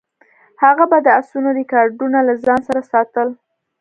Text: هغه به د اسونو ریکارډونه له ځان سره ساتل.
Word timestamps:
هغه 0.63 0.85
به 0.91 0.97
د 1.05 1.07
اسونو 1.19 1.49
ریکارډونه 1.59 2.19
له 2.27 2.33
ځان 2.45 2.59
سره 2.67 2.81
ساتل. 2.91 3.27